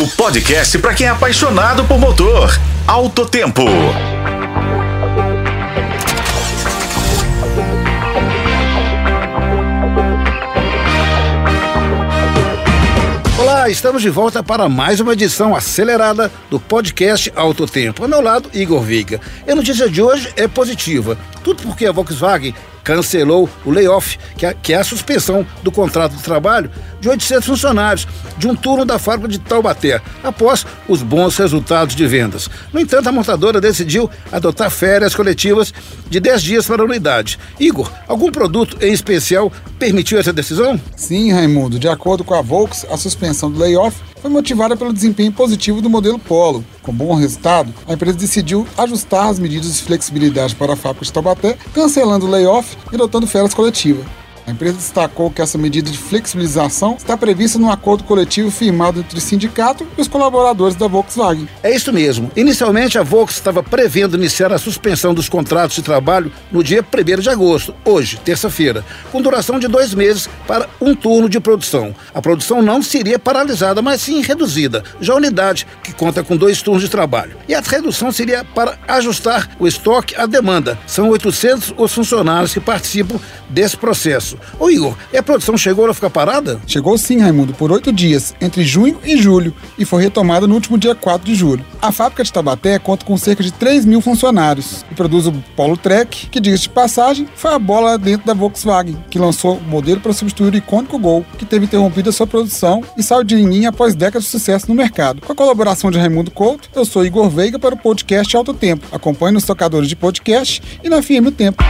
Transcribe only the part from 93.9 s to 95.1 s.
funcionários e